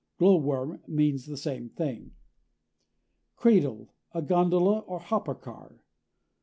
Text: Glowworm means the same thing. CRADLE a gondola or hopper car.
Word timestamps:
Glowworm 0.17 0.81
means 0.87 1.27
the 1.27 1.37
same 1.37 1.69
thing. 1.69 2.13
CRADLE 3.35 3.93
a 4.15 4.23
gondola 4.23 4.79
or 4.79 4.97
hopper 4.97 5.35
car. 5.35 5.83